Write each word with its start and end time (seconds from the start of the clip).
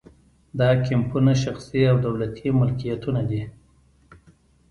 دا 0.59 0.69
کیمپونه 0.85 1.33
شخصي 1.43 1.79
او 1.91 1.95
دولتي 2.05 2.47
ملکیتونه 2.59 3.21
دي 3.29 3.41